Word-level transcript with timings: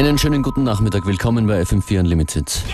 Einen 0.00 0.16
schönen 0.16 0.42
guten 0.42 0.62
Nachmittag, 0.62 1.04
willkommen 1.04 1.46
bei 1.46 1.60
FM4 1.60 2.00
Unlimited. 2.00 2.64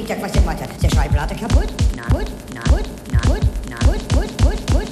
Tick-Tack, 0.00 0.22
was 0.22 0.32
denn 0.32 0.46
weiter? 0.46 0.66
Der 0.82 0.88
Schallplatte 0.88 1.34
kaputt? 1.34 1.68
Na 1.94 2.02
na 3.10 3.20
gut, 3.28 3.40
na 3.70 3.76
gut, 3.86 4.08
gut, 4.14 4.42
gut, 4.42 4.72
gut. 4.72 4.89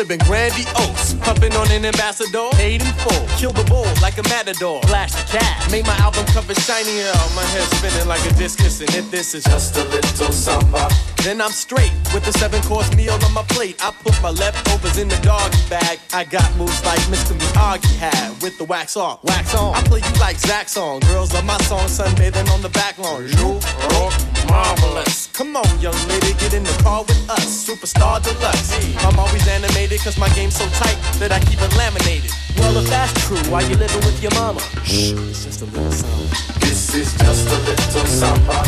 Living 0.00 0.18
grandiose. 0.26 1.14
Pumping 1.20 1.54
on 1.54 1.70
an 1.70 1.84
ambassador, 1.84 2.48
paid 2.52 2.80
in 2.80 2.92
full. 3.04 3.26
Kill 3.38 3.52
the 3.52 3.64
bull 3.64 3.86
like 4.02 4.18
a 4.18 4.22
matador. 4.24 4.80
Flash 4.82 5.12
the 5.12 5.38
cat. 5.38 5.70
Make 5.70 5.86
my 5.86 5.96
album 5.96 6.24
cover 6.26 6.54
shiny. 6.54 7.02
Oh, 7.02 7.32
my 7.36 7.44
head 7.52 7.66
spinning 7.76 8.08
like 8.08 8.24
a 8.30 8.34
discus. 8.34 8.80
And 8.80 8.94
if 8.94 9.10
this 9.10 9.34
is 9.34 9.44
just 9.44 9.76
a 9.76 9.84
little 9.84 10.32
summer, 10.32 10.88
then 11.22 11.40
I'm 11.40 11.50
straight 11.50 11.92
with 12.14 12.26
a 12.26 12.32
seven 12.32 12.62
course 12.62 12.94
meal 12.96 13.12
on 13.12 13.32
my 13.32 13.42
plate. 13.54 13.76
I 13.84 13.90
put 13.90 14.20
my 14.22 14.30
leftovers 14.30 14.98
in 14.98 15.08
the 15.08 15.16
doggy 15.22 15.58
bag. 15.68 15.98
I 16.12 16.24
got 16.24 16.48
moves 16.56 16.84
like 16.84 17.00
Mr. 17.12 17.34
Miyagi 17.38 17.94
had 17.96 18.42
with 18.42 18.56
the 18.58 18.64
wax 18.64 18.96
on, 18.96 19.18
wax 19.22 19.54
on. 19.54 19.74
I 19.74 19.82
play 19.82 20.00
you 20.00 20.20
like 20.20 20.38
Zach 20.38 20.68
song. 20.68 21.00
Girls 21.00 21.32
love 21.34 21.44
my 21.44 21.58
song, 21.68 21.86
sunbathing 21.88 22.48
on 22.50 22.62
the 22.62 22.70
back 22.70 22.98
lawn. 22.98 23.28
You 23.28 23.60
rock 23.98 24.29
marvelous. 24.48 25.28
Come 25.32 25.56
on, 25.56 25.80
young 25.80 25.96
lady, 26.08 26.34
get 26.38 26.54
in 26.54 26.64
the 26.64 26.76
car 26.82 27.02
with 27.02 27.30
us. 27.30 27.46
Superstar 27.66 28.22
deluxe. 28.22 28.72
I'm 29.04 29.18
always 29.18 29.46
animated 29.48 30.00
cause 30.00 30.18
my 30.18 30.28
game's 30.30 30.56
so 30.56 30.66
tight 30.80 30.98
that 31.18 31.32
I 31.32 31.40
keep 31.40 31.60
it 31.60 31.76
laminated. 31.76 32.30
Well, 32.58 32.76
if 32.76 32.88
that's 32.88 33.12
true, 33.26 33.38
why 33.50 33.60
you 33.62 33.76
living 33.76 34.04
with 34.04 34.22
your 34.22 34.32
mama? 34.34 34.60
Shh, 34.84 35.12
it's 35.30 35.44
just 35.44 35.62
a 35.62 35.64
little 35.66 35.92
song. 35.92 36.26
This 36.60 36.94
is 36.94 37.12
just 37.16 37.48
a 37.48 37.58
little 37.68 38.06
summer. 38.06 38.62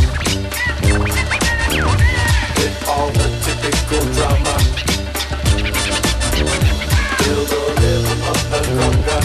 With 2.56 2.89
all 2.89 3.10
the 3.10 3.28
typical 3.44 4.04
drama. 4.16 4.54
Feel 7.21 7.43
the 7.53 7.60
rhythm 7.81 8.21
of 8.33 8.41
the 8.50 8.60
conga. 8.77 9.19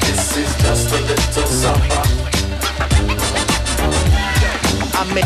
This 0.00 0.36
is 0.36 0.52
just 0.62 0.92
a 0.92 1.00
little 1.00 1.46
summer. 1.46 2.01
Make. 5.14 5.24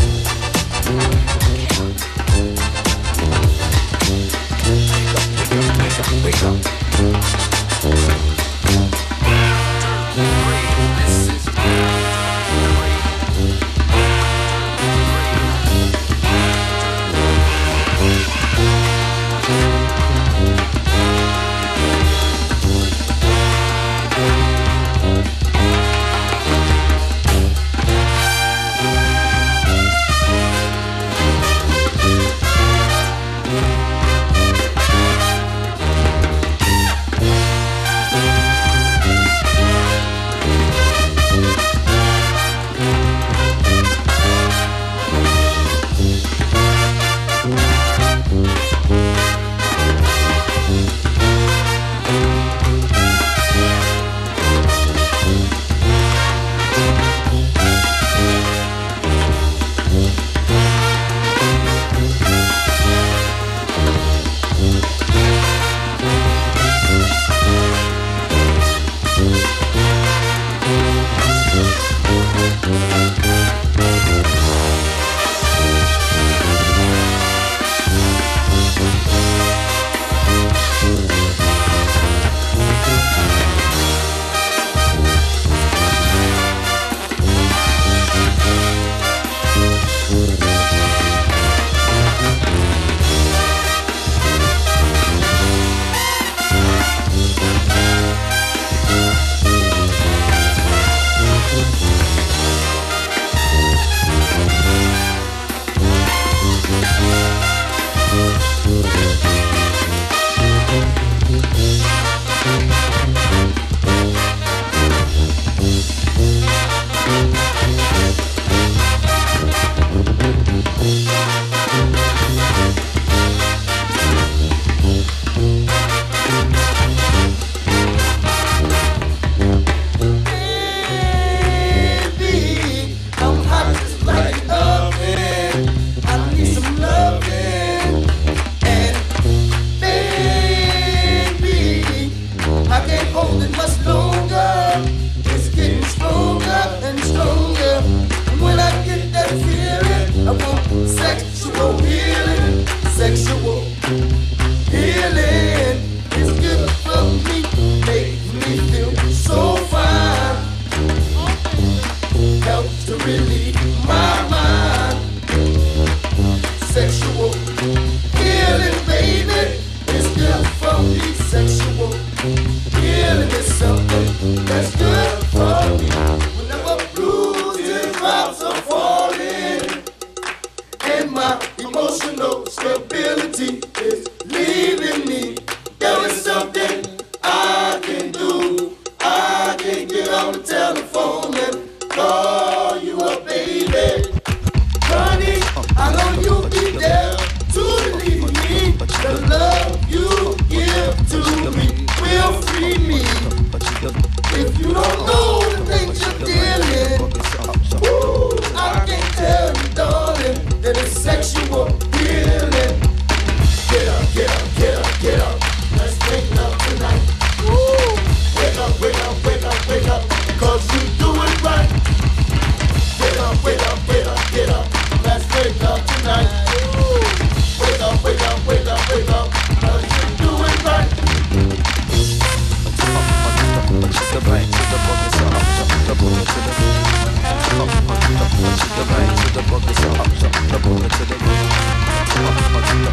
Wake 5.85 6.01
up, 6.01 6.11
wake 6.25 6.43
up, 6.43 6.65
wake 7.85 8.09
up. 8.31 8.36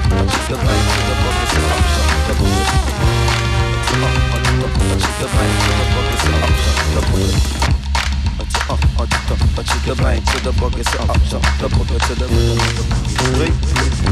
You're 0.10 0.58
right, 0.58 0.84
you're 6.94 7.63
hot 9.06 9.28
top. 9.28 9.66
The 9.86 9.96
blind 9.96 10.26
to 10.28 10.38
the 10.44 10.52
bucket, 10.60 10.88
so 10.88 11.00
up 11.04 11.20
top. 11.28 11.44
The 11.60 11.68
bucket 11.70 12.02
to 12.08 12.16
the 12.16 12.28
rhythm. 12.28 13.04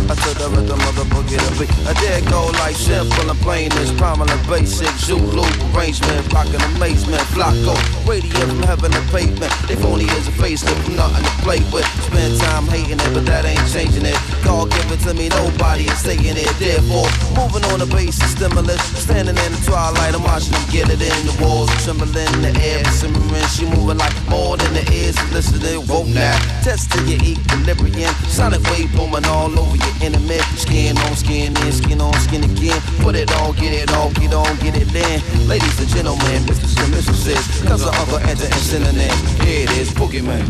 I 0.07 0.15
to 0.15 0.31
the 0.35 0.47
rhythm 0.51 0.79
of 0.79 0.95
the 0.95 1.05
boogie 1.11 1.39
to 1.39 1.51
beat. 1.59 1.71
I 1.87 1.93
did 1.99 2.27
go 2.27 2.51
like 2.59 2.75
simple 2.75 3.29
and 3.29 3.39
plain 3.39 3.71
as 3.79 3.91
prominent 3.95 4.41
basic 4.47 4.91
Zulu 4.99 5.43
arrangement. 5.71 6.31
Rockin' 6.33 6.61
amazement, 6.75 7.23
flocko. 7.31 7.75
Radio 8.07 8.39
from 8.47 8.63
heaven 8.63 8.91
to 8.91 9.01
pavement. 9.11 9.51
If 9.69 9.83
only 9.85 10.07
as 10.15 10.27
a 10.27 10.31
face, 10.35 10.63
with 10.63 10.95
nothing 10.95 11.23
to 11.23 11.33
play 11.43 11.59
with. 11.71 11.87
Spend 12.07 12.39
time 12.39 12.67
hating 12.67 12.99
it, 12.99 13.11
but 13.13 13.25
that 13.25 13.45
ain't 13.45 13.63
changing 13.71 14.05
it. 14.05 14.17
God 14.43 14.71
give 14.71 14.91
it 14.91 14.99
to 15.07 15.13
me, 15.13 15.29
nobody 15.29 15.87
is 15.87 16.03
taking 16.03 16.35
it. 16.35 16.51
Therefore, 16.59 17.07
moving 17.35 17.63
on 17.71 17.79
the 17.79 17.87
basis, 17.87 18.31
stimulus. 18.31 18.81
Standing 18.99 19.37
in 19.37 19.51
the 19.51 19.61
twilight, 19.63 20.15
I'm 20.15 20.23
watching 20.23 20.51
them 20.51 20.65
get 20.71 20.89
it 20.89 20.99
in. 20.99 21.15
The 21.27 21.35
walls 21.43 21.71
trembling, 21.83 22.31
the 22.43 22.51
air 22.59 22.83
simmering. 22.91 23.47
She 23.51 23.65
moving 23.65 23.97
like 23.97 24.15
more 24.27 24.57
than 24.57 24.75
the 24.85 24.93
ears 24.93 25.17
and 25.17 25.31
listen 25.31 25.59
to 25.59 25.79
vote 25.81 26.07
now. 26.07 26.37
Testing 26.63 27.07
your 27.07 27.21
equilibrium. 27.21 28.13
Sonic 28.27 28.61
wave 28.71 28.91
booming 28.95 29.25
all 29.25 29.51
over 29.57 29.75
your 29.75 29.95
enemy. 30.01 30.39
Skin 30.57 30.97
on 30.97 31.15
skin 31.15 31.55
in, 31.57 31.71
skin 31.71 32.01
on 32.01 32.13
skin 32.21 32.43
again. 32.43 32.79
Put 33.01 33.15
it 33.15 33.31
on, 33.41 33.55
get 33.55 33.73
it 33.73 33.91
on, 33.93 34.13
get 34.13 34.33
on, 34.33 34.55
get 34.57 34.75
it 34.75 34.93
in. 34.93 35.47
Ladies 35.47 35.79
and 35.79 35.89
gentlemen, 35.89 36.43
Mr. 36.45 36.83
and 36.83 36.91
mistresses, 36.91 37.45
cause 37.67 37.83
the 37.83 37.91
other 37.91 38.19
enter 38.27 38.45
and 38.45 38.63
synonym. 38.63 39.15
Here 39.45 39.63
it 39.63 39.71
is, 39.77 39.91
Boogeyman. 39.91 40.45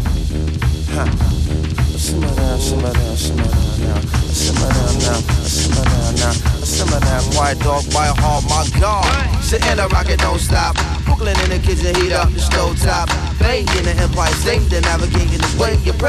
Huh. 0.91 1.07
Simmer 1.97 2.33
down, 2.35 2.59
simmer 2.59 2.93
down, 2.93 3.15
simmer 3.15 3.43
down 3.43 3.79
now. 3.79 4.01
Simmer 4.33 4.69
down 4.73 4.95
now, 5.00 5.19
simmer 5.45 5.85
down 5.85 6.15
now. 6.15 6.31
Simmer 6.63 7.00
down, 7.00 7.23
white 7.35 7.59
dog, 7.59 7.83
white 7.93 8.15
heart, 8.17 8.43
my 8.50 8.79
God. 8.79 9.43
Sitting 9.43 9.71
in 9.71 9.79
a 9.79 9.88
rocket, 9.88 10.19
don't 10.19 10.39
stop 10.39 10.75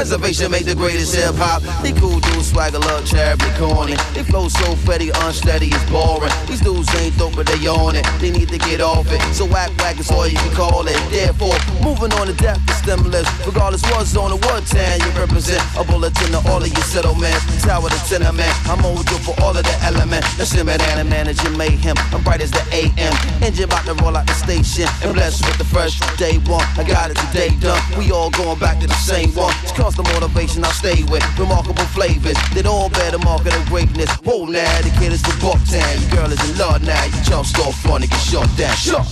preservation 0.03 0.51
make 0.51 0.65
the 0.65 0.75
greatest 0.75 1.15
hip 1.15 1.35
hop. 1.37 1.61
They 1.81 1.93
cool 1.93 2.19
dudes, 2.19 2.49
swagger, 2.49 2.79
love, 2.79 3.05
charity, 3.05 3.45
corny. 3.61 3.95
They 4.17 4.23
flow 4.23 4.49
so 4.49 4.75
fetty, 4.83 5.13
unsteady, 5.23 5.69
it's 5.71 5.85
boring. 5.89 6.33
These 6.49 6.61
dudes 6.61 6.89
ain't 6.97 7.15
dope, 7.17 7.35
but 7.35 7.47
they 7.47 7.61
on 7.67 7.95
it. 7.95 8.05
They 8.19 8.31
need 8.31 8.49
to 8.49 8.57
get 8.57 8.81
off 8.81 9.07
it. 9.13 9.21
So 9.33 9.45
whack 9.45 9.71
whack 9.77 9.99
is 9.99 10.11
all 10.11 10.27
you 10.27 10.35
can 10.35 10.53
call 10.55 10.85
it. 10.87 10.97
Therefore, 11.13 11.55
moving 11.85 12.11
on 12.19 12.27
to 12.27 12.33
death 12.33 12.59
is 12.67 12.77
stimulus. 12.81 13.29
Regardless 13.45 13.81
what's 13.93 14.17
on 14.17 14.31
the 14.31 14.39
what 14.49 14.65
town 14.65 14.99
you 14.99 15.09
represent. 15.13 15.61
A 15.77 15.83
bulletin 15.85 16.33
to 16.33 16.41
all 16.49 16.61
of 16.61 16.67
your 16.67 16.87
settlements. 16.89 17.41
Tower 17.63 17.89
to 17.89 18.01
tenement. 18.09 18.53
I'm 18.67 18.81
mojo 18.81 19.17
for 19.23 19.39
all 19.41 19.55
of 19.55 19.63
the 19.63 19.77
elements. 19.87 20.27
The 20.35 20.45
simmer 20.45 20.75
and 20.75 20.99
the 20.99 21.05
managing 21.05 21.55
mayhem. 21.55 21.95
I'm 22.11 22.23
bright 22.23 22.41
as 22.41 22.51
the 22.51 22.63
AM. 22.73 23.13
Engine 23.41 23.65
about 23.65 23.85
to 23.85 23.93
roll 24.03 24.17
out 24.17 24.27
the 24.27 24.33
station. 24.33 24.89
And 25.01 25.13
blessed 25.13 25.45
with 25.45 25.57
the 25.57 25.65
fresh 25.65 25.99
day 26.17 26.37
one. 26.45 26.65
I 26.77 26.83
got 26.83 27.11
it 27.11 27.17
today 27.17 27.49
done. 27.59 27.81
We 27.97 28.11
all 28.11 28.29
going 28.29 28.59
back 28.59 28.79
to 28.81 28.87
the 28.87 29.01
same 29.01 29.33
one. 29.35 29.53
It's 29.63 29.71
constant 29.71 30.07
motivation 30.13 30.63
I 30.63 30.71
stay 30.71 31.03
with. 31.03 31.23
Remarkable 31.39 31.85
flavors. 31.95 32.37
that 32.53 32.65
all 32.65 32.89
bear 32.89 33.11
the 33.11 33.19
mark 33.19 33.45
of 33.45 33.65
greatness. 33.65 34.11
Whoa 34.23 34.45
now, 34.45 34.81
the 34.81 34.91
kid 34.99 35.11
is 35.11 35.21
the 35.21 35.33
Bucktown. 35.41 36.01
Your 36.01 36.11
girl 36.21 36.31
is 36.31 36.41
in 36.49 36.57
love 36.57 36.83
now. 36.83 37.03
You 37.05 37.23
jump 37.23 37.45
start 37.45 37.73
fun 37.75 38.01
and 38.03 38.11
get 38.11 38.19
shut 38.19 38.49
down. 38.57 38.75
Shut. 38.75 39.05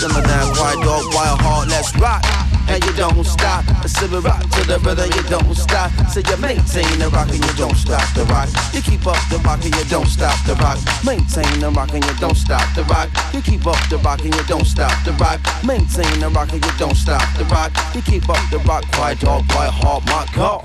Simmer 0.00 0.22
down, 0.22 0.54
quiet 0.54 0.80
dog, 0.84 1.14
wild 1.14 1.40
heart, 1.40 1.68
let's 1.68 1.94
rock. 1.96 2.49
And 2.70 2.84
you 2.84 2.92
don't 2.92 3.24
stop. 3.24 3.64
Simmer 3.84 4.20
rock 4.20 4.42
to 4.50 4.62
the 4.62 4.78
rhythm, 4.78 5.10
you 5.16 5.22
don't 5.28 5.54
stop. 5.56 5.90
So 6.08 6.20
you 6.20 6.36
maintain 6.36 6.86
the 7.00 7.10
rock 7.10 7.28
and 7.28 7.44
you 7.44 7.52
don't 7.54 7.74
stop 7.74 8.06
the 8.14 8.24
rock. 8.26 8.48
You 8.72 8.80
keep 8.80 9.04
up 9.08 9.18
the 9.28 9.38
rock 9.38 9.64
and 9.64 9.74
you 9.74 9.84
don't 9.90 10.06
stop 10.06 10.38
the 10.46 10.54
rock. 10.54 10.78
Maintain 11.04 11.58
the 11.58 11.70
rock 11.70 11.92
and 11.92 12.04
you 12.04 12.14
don't 12.20 12.36
stop 12.36 12.62
the 12.76 12.84
rock. 12.84 13.10
You 13.34 13.42
keep 13.42 13.66
up 13.66 13.80
the 13.90 13.98
rock 13.98 14.20
and 14.20 14.32
you 14.32 14.44
don't 14.44 14.64
stop 14.64 14.94
the 15.04 15.12
rock. 15.14 15.40
Maintain 15.64 16.20
the 16.20 16.30
rock 16.30 16.52
and 16.52 16.64
you 16.64 16.72
don't 16.78 16.94
stop 16.94 17.26
the 17.36 17.44
rock. 17.46 17.72
You 17.92 18.02
keep 18.02 18.28
up 18.28 18.38
the 18.50 18.58
rock, 18.60 18.84
quiet 18.92 19.18
dog, 19.18 19.48
quiet 19.48 19.72
heart, 19.72 20.04
my 20.06 20.26
God. 20.32 20.62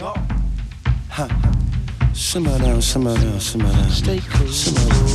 Huh. 1.10 1.28
Simmer 2.14 2.60
down, 2.60 2.82
simmer 2.84 3.16
down, 3.16 3.40
simmer 3.40 3.72
down. 3.72 3.90
Stay 3.90 4.20
cool. 4.30 4.48
Simmer 4.48 4.90
down, 4.90 5.08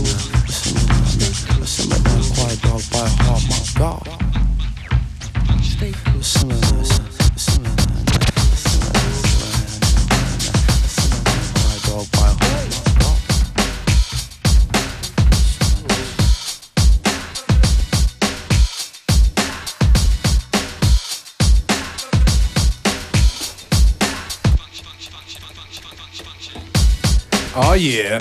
simmer 0.51 0.87
down, 0.91 1.67
simmer 1.67 2.03
down. 2.03 2.23
Quiet 2.35 2.61
dog, 2.63 2.83
by 2.91 3.09
heart, 3.23 3.43
my 3.49 3.79
God. 3.79 4.20
Oh 27.71 27.75
yeah. 27.75 28.19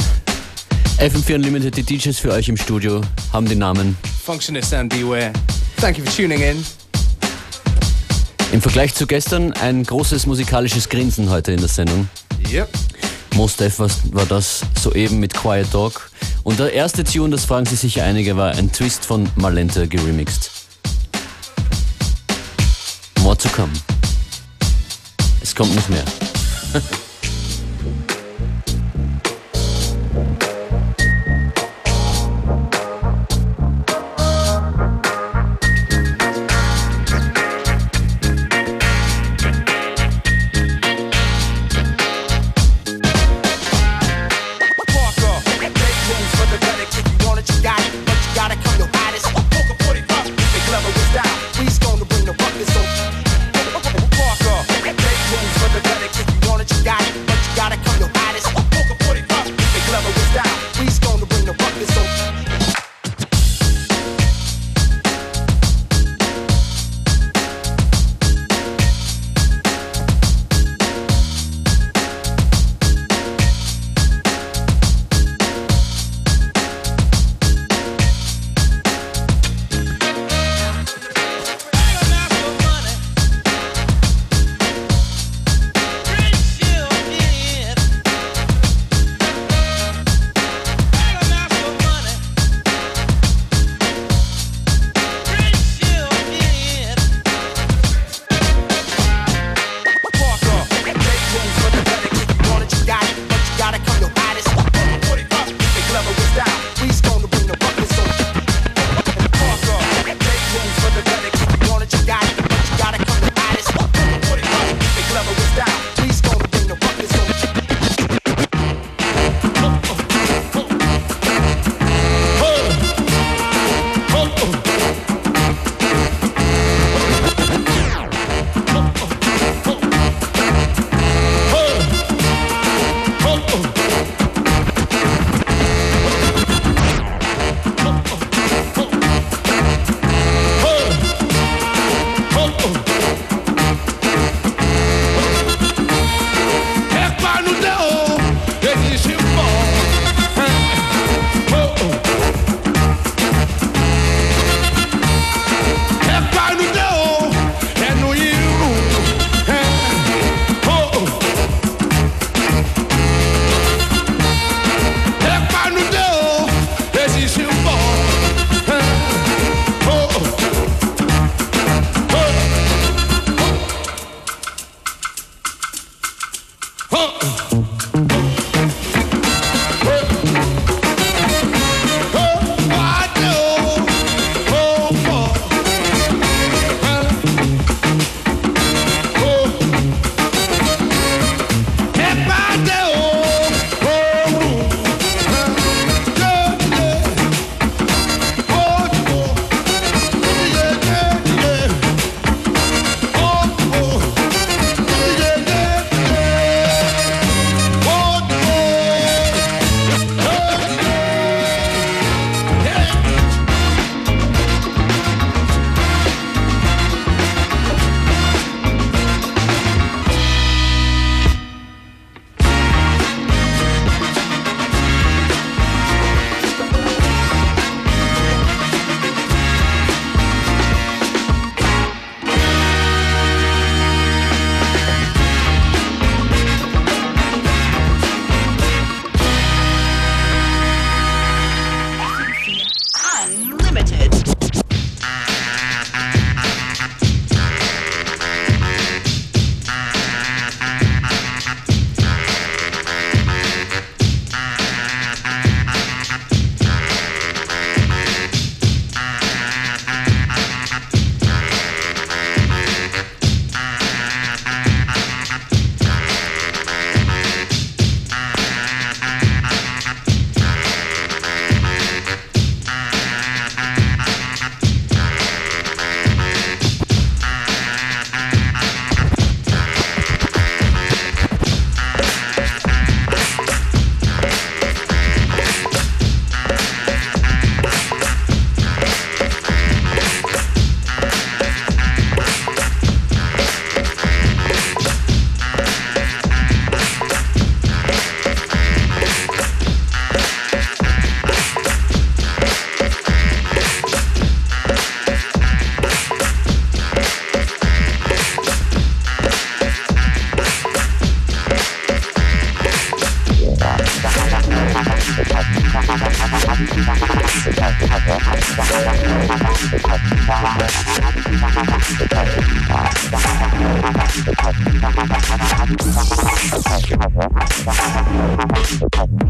FM4 0.99 1.33
Unlimited, 1.33 1.75
die 1.75 1.81
DJs 1.81 2.19
für 2.19 2.31
euch 2.31 2.47
im 2.49 2.55
Studio 2.55 3.01
haben 3.33 3.47
den 3.47 3.57
Namen 3.57 3.97
Functionist 4.23 4.75
and 4.75 4.93
Beware. 4.93 5.33
Thank 5.81 5.97
you 5.97 6.05
for 6.05 6.13
tuning 6.13 6.39
in. 6.39 6.63
Im 8.51 8.61
Vergleich 8.61 8.93
zu 8.93 9.07
gestern 9.07 9.51
ein 9.53 9.83
großes 9.83 10.27
musikalisches 10.27 10.87
Grinsen 10.87 11.31
heute 11.31 11.51
in 11.51 11.57
der 11.57 11.67
Sendung. 11.67 12.07
Yep. 12.51 12.69
Most 13.33 13.59
Def 13.59 13.79
war 13.79 14.25
das 14.27 14.61
soeben 14.79 15.19
mit 15.19 15.33
Quiet 15.33 15.73
Dog. 15.73 16.11
Und 16.43 16.59
der 16.59 16.71
erste 16.71 17.03
Tune, 17.03 17.31
das 17.31 17.45
fragen 17.45 17.65
sich 17.65 17.79
sicher 17.79 18.03
einige, 18.03 18.37
war 18.37 18.51
ein 18.51 18.71
Twist 18.71 19.03
von 19.03 19.27
Malenta 19.35 19.87
geremixed. 19.87 20.51
More 23.21 23.35
to 23.35 23.49
come. 23.49 23.73
Es 25.41 25.55
kommt 25.55 25.73
noch 25.75 25.89
mehr. 25.89 26.05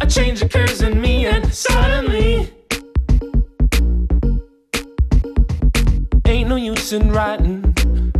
A 0.00 0.06
change 0.06 0.42
occurs 0.42 0.82
in 0.82 1.00
me, 1.00 1.26
and 1.26 1.52
suddenly, 1.52 2.52
ain't 6.26 6.48
no 6.48 6.56
use 6.56 6.92
in 6.92 7.10
writing. 7.10 7.74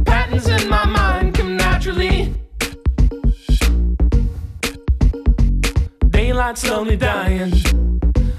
Patterns 0.05 0.49
in 0.49 0.69
my 0.69 0.85
mind 0.85 1.35
come 1.35 1.57
naturally. 1.57 2.35
Daylight 6.11 6.59
slowly 6.59 6.97
dying 6.97 7.53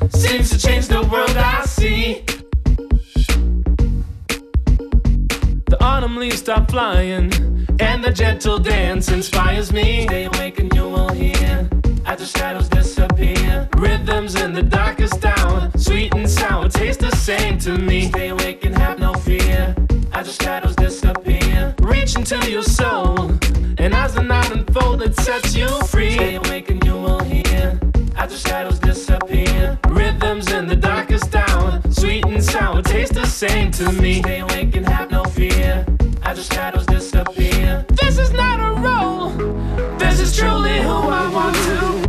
seems 0.10 0.50
to 0.50 0.58
change 0.58 0.88
the 0.88 1.02
world 1.12 1.38
I 1.38 1.66
see. 1.66 2.24
The 5.68 5.78
autumn 5.82 6.18
leaves 6.18 6.40
stop 6.40 6.70
flying, 6.70 7.32
and 7.80 8.04
the 8.04 8.12
gentle 8.12 8.60
dance 8.60 9.10
inspires 9.12 9.72
me. 9.72 10.06
Stay 10.08 10.26
awake 10.26 10.60
and 10.60 10.74
you 10.74 10.90
will 10.90 11.10
hear 11.10 11.70
as 12.06 12.20
the 12.20 12.26
shadows 12.26 12.68
Rhythms 13.20 14.36
in 14.36 14.54
the 14.54 14.64
darkest 14.64 15.26
hour, 15.26 15.70
sweet 15.76 16.14
and 16.14 16.30
sour, 16.30 16.70
taste 16.70 17.02
the 17.02 17.12
same 17.12 17.58
to 17.60 17.78
me. 17.78 18.08
Stay 18.10 18.30
awake 18.30 18.64
and 18.64 18.78
have 18.78 18.98
no 19.00 19.14
fear 19.14 19.76
as 20.14 20.28
the 20.28 20.44
shadows 20.44 20.76
disappear. 20.76 21.76
Reach 21.82 22.16
into 22.16 22.38
your 22.50 22.64
soul, 22.64 23.32
and 23.78 23.94
as 23.94 24.14
the 24.16 24.22
night 24.22 24.52
unfolds, 24.52 25.04
it 25.04 25.16
sets 25.18 25.54
you 25.56 25.68
free. 25.84 26.14
Stay 26.14 26.36
awake 26.36 26.70
and 26.70 26.84
you 26.86 26.94
will 26.94 27.20
hear 27.20 27.80
as 28.18 28.32
the 28.32 28.50
shadows 28.50 28.80
disappear. 28.80 29.78
Rhythms 29.90 30.52
in 30.52 30.68
the 30.68 30.76
darkest 30.76 31.36
hour, 31.36 31.82
sweet 31.90 32.26
and 32.26 32.44
sour, 32.44 32.82
taste 32.82 33.14
the 33.14 33.26
same 33.26 33.72
to 33.72 33.92
me. 33.92 34.22
Stay 34.22 34.40
awake 34.40 34.76
and 34.76 34.88
have 34.88 35.12
no 35.12 35.24
fear 35.26 35.86
as 36.24 36.38
the 36.38 36.56
shadows 36.56 36.86
disappear. 36.86 37.86
This 38.02 38.18
is 38.18 38.32
not 38.32 38.60
a 38.60 38.80
role. 38.82 39.30
This 39.98 40.20
is 40.20 40.36
truly 40.38 40.82
who 40.82 40.98
I 41.22 41.30
want 41.32 41.56
to 41.56 42.09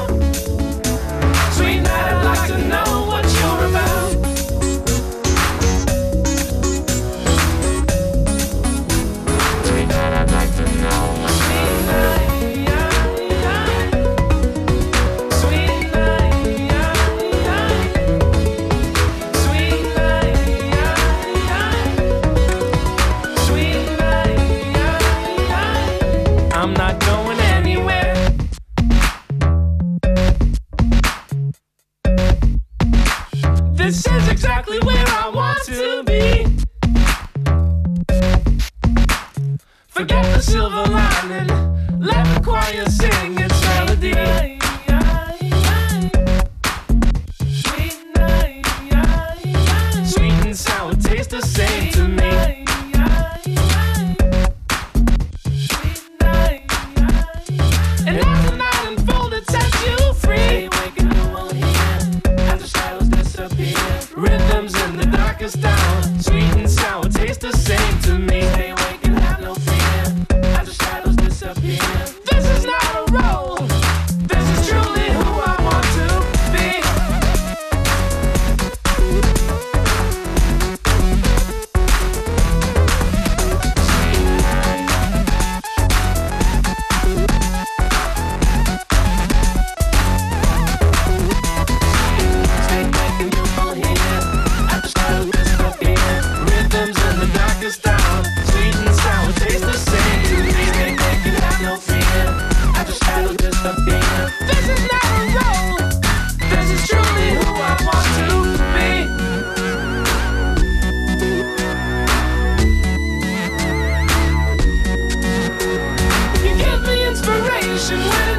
ocean 117.81 118.30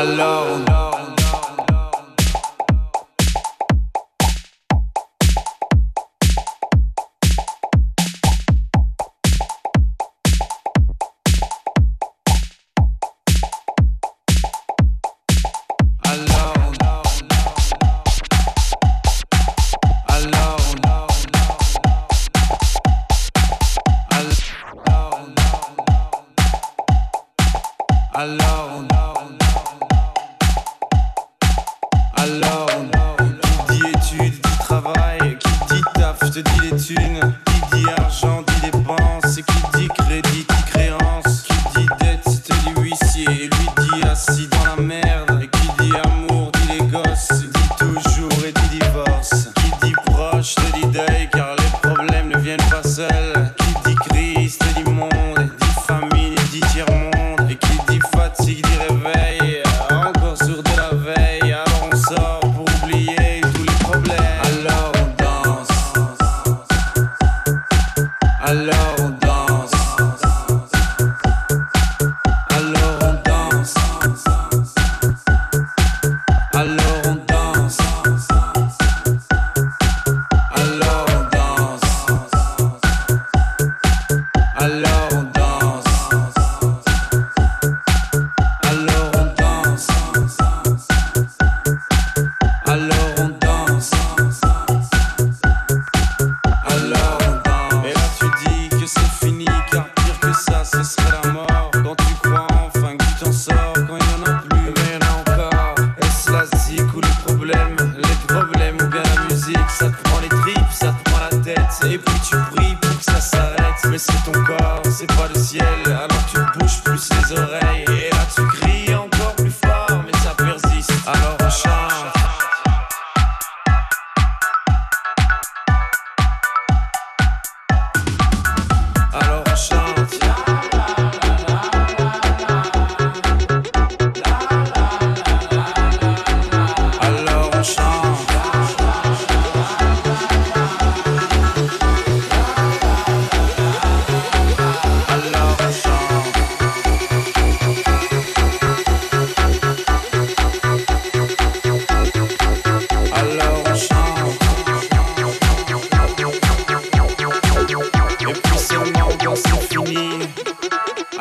Alors, 0.00 0.67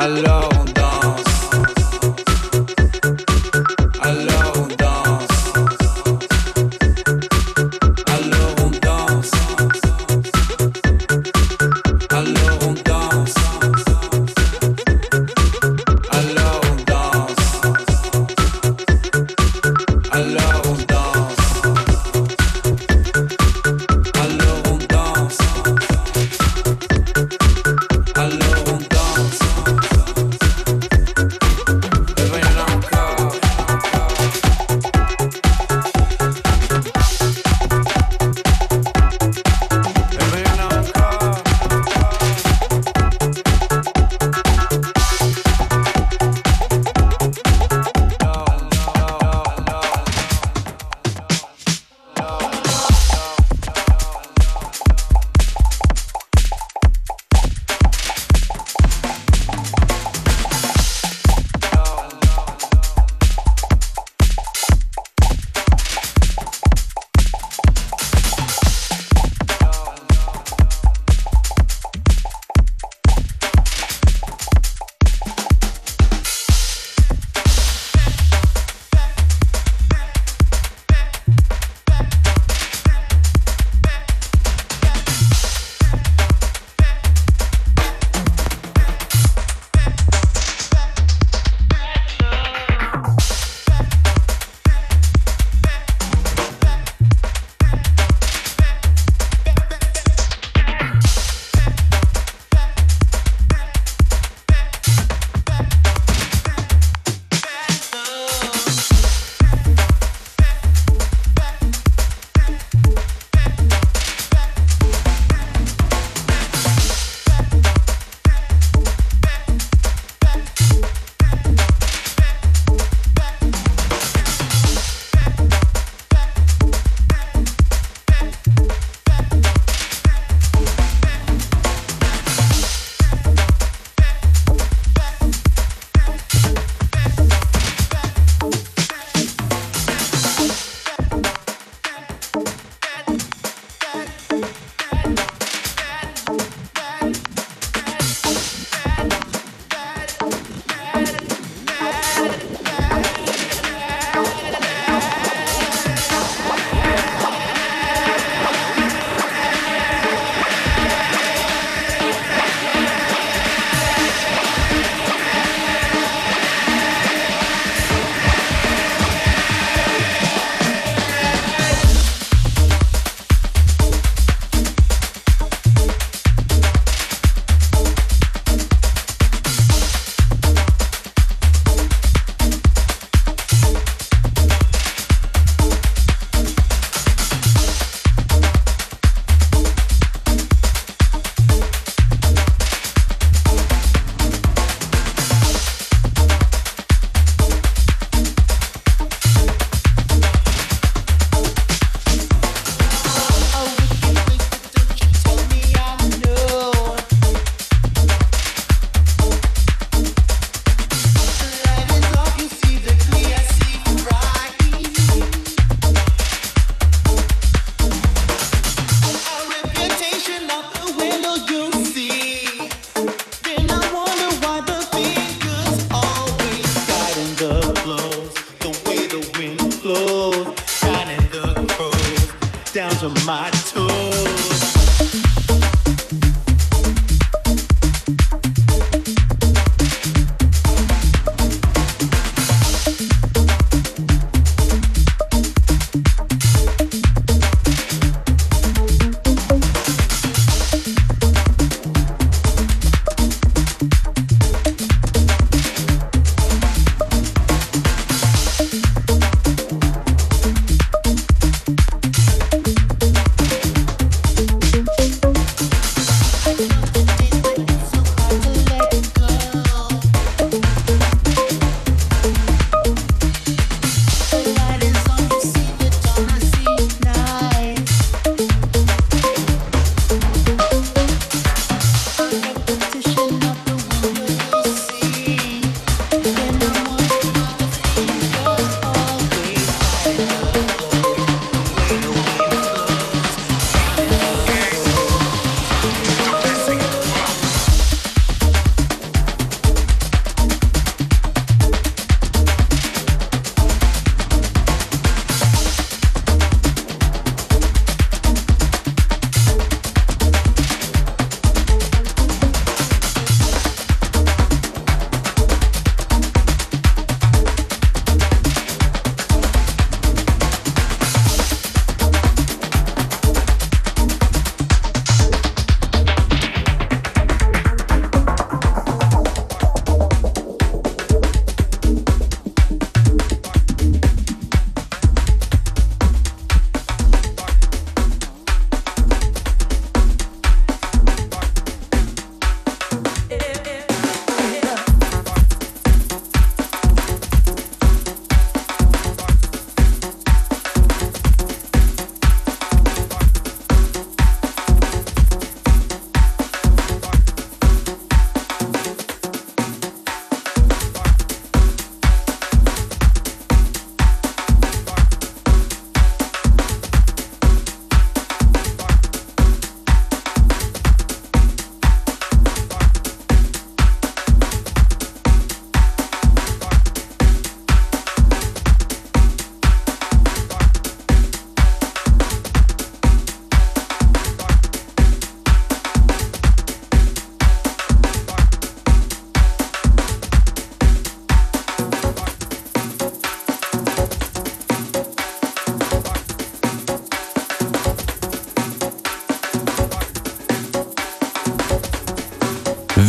love. 0.08 0.47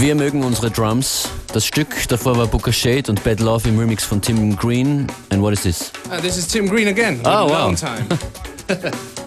Wir 0.09 0.15
mögen 0.15 0.43
unsere 0.43 0.71
Drums. 0.71 1.29
Das 1.53 1.67
Stück 1.67 2.09
davor 2.09 2.39
war 2.39 2.47
Booker 2.47 2.73
Shade 2.73 3.11
und 3.11 3.23
Bad 3.25 3.41
Love 3.41 3.69
im 3.69 3.79
Remix 3.79 4.05
von 4.05 4.23
Tim 4.23 4.57
Green. 4.57 5.07
And 5.29 5.43
what 5.43 5.53
is 5.53 5.65
this? 5.65 5.93
Uh, 6.11 6.19
this 6.19 6.39
is 6.39 6.49
Tim 6.49 6.67
Green 6.67 6.89
again. 6.89 7.21
Oh, 7.27 7.51
wow. 7.51 7.75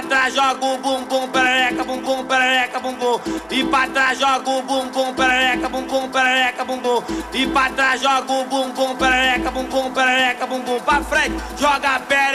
pra 0.00 0.02
trás, 0.02 0.34
joga 0.34 0.64
o 0.64 0.78
bumbum, 0.78 1.28
perereca, 1.28 1.84
bumbum 1.84 2.24
perereca, 2.24 2.80
bumbum. 2.80 3.20
E 3.50 3.64
pra 3.64 3.86
trás, 3.88 4.18
joga 4.18 4.50
o 4.50 4.62
bumbum, 4.62 5.14
perereca, 5.14 5.68
bumbum 5.68 6.08
perereca, 6.08 6.64
bumbum. 6.64 7.02
E 7.32 7.46
pra 7.46 7.70
trás, 7.70 8.00
joga 8.00 8.32
o 8.32 8.44
bumbum, 8.44 8.96
perereca, 8.96 9.50
bumbum 9.50 9.92
perereca, 9.92 10.46
bumbum. 10.46 10.80
Pra 10.80 11.02
frente, 11.02 11.36
joga 11.58 11.96
a 11.96 12.00
pele. 12.00 12.29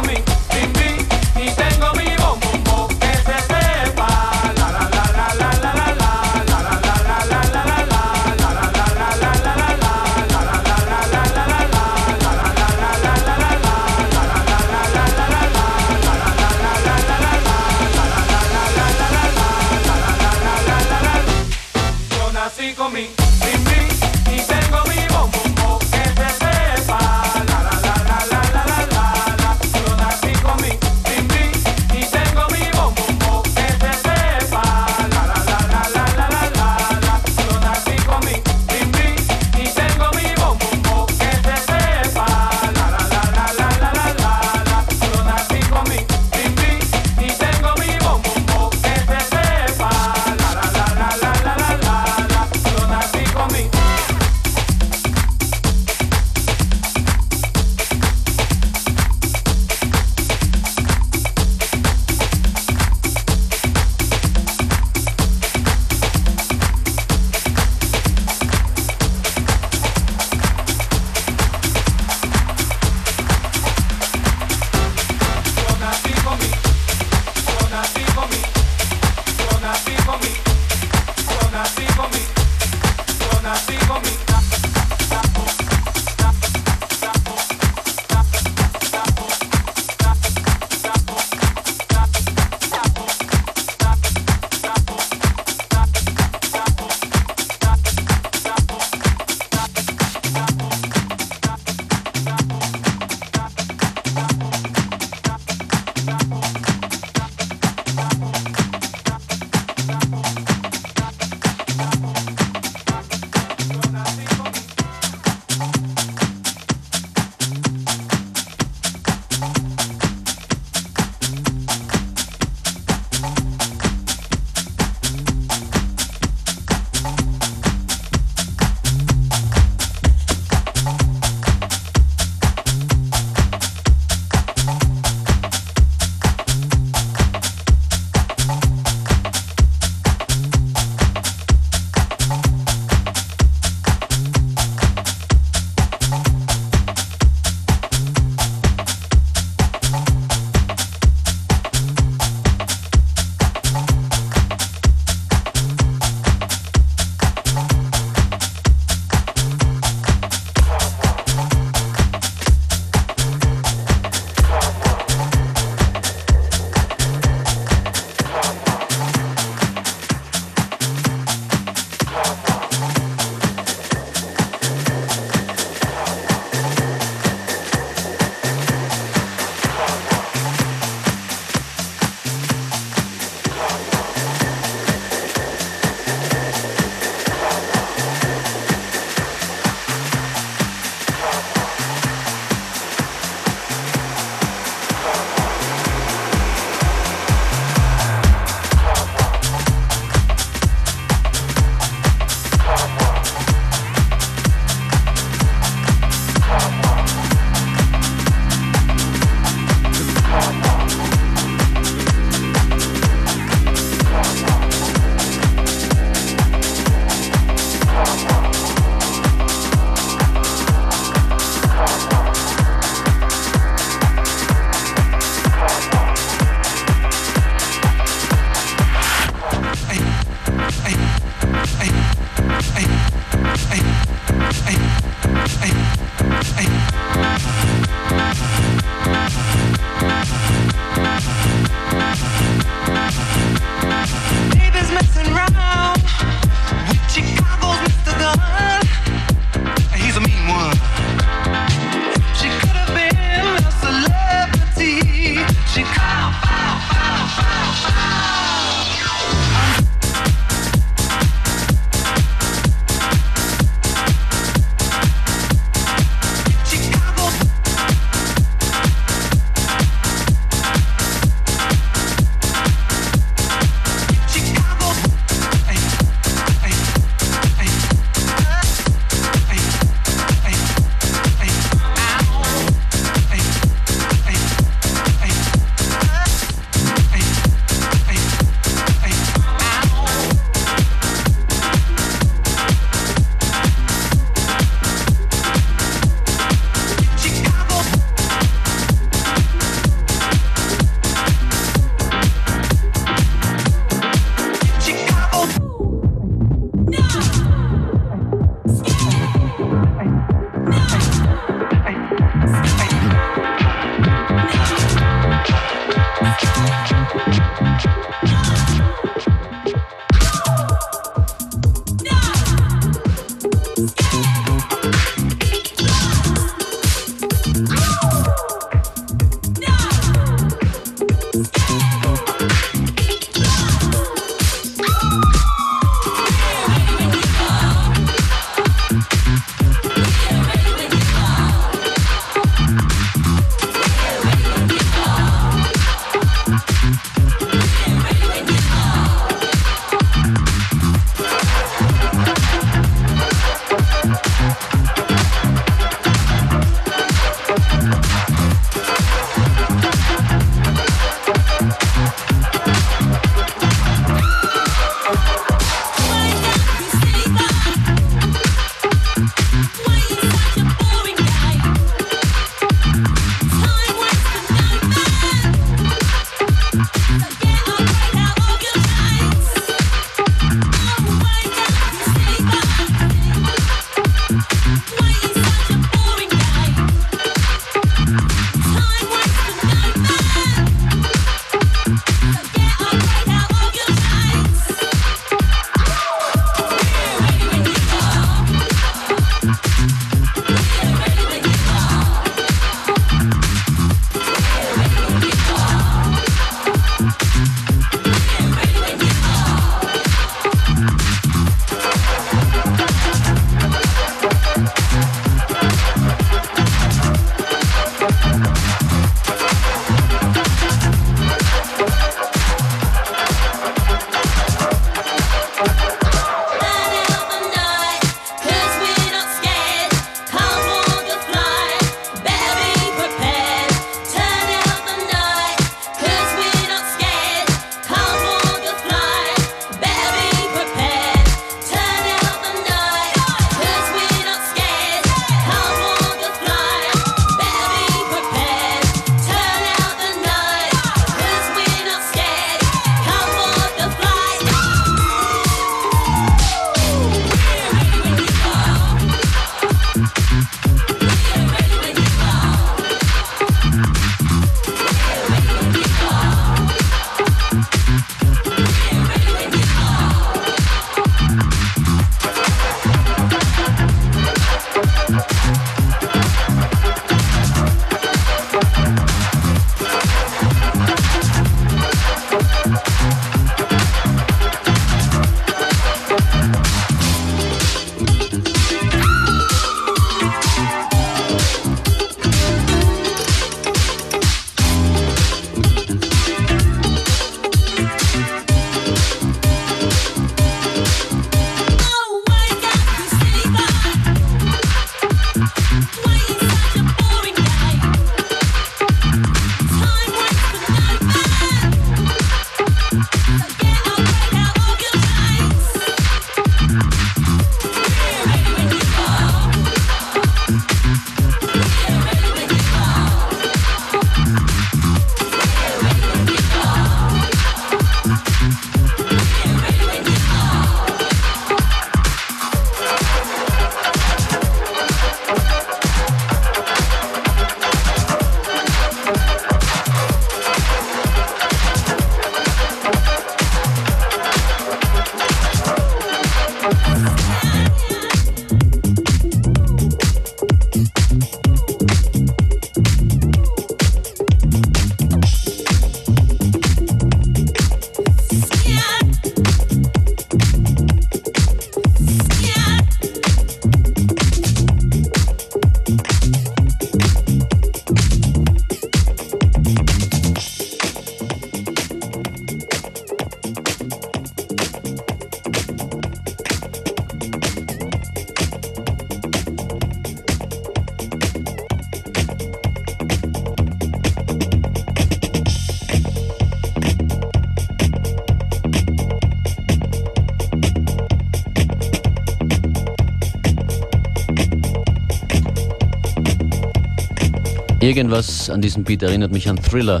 Irgendwas 597.90 598.48
an 598.48 598.62
diesem 598.62 598.84
Beat 598.84 599.02
erinnert 599.02 599.32
mich 599.32 599.48
an 599.48 599.60
Thriller. 599.60 600.00